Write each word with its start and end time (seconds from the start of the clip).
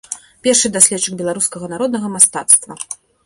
Першы 0.45 0.71
даследчык 0.77 1.13
беларускага 1.19 1.69
народнага 1.75 2.07
мастацтва. 2.17 2.73